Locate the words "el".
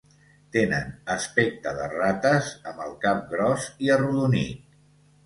2.87-2.97